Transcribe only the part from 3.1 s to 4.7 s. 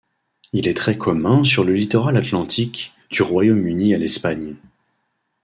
du Royaume-Uni à l'Espagne.